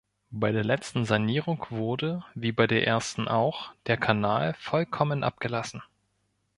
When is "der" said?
0.51-0.63, 2.65-2.87, 3.85-3.97